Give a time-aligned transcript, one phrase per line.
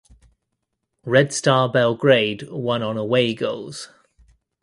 [1.05, 3.89] Red Star Belgrade won on away goals.